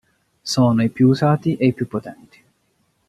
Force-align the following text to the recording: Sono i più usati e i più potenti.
Sono 0.41 0.81
i 0.81 0.89
più 0.89 1.09
usati 1.09 1.57
e 1.57 1.67
i 1.67 1.73
più 1.73 1.87
potenti. 1.87 2.41